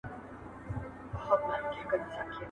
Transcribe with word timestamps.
•خپله 1.23 1.57
لاسه، 1.63 1.83
گله 1.89 2.05
لاسه 2.13 2.39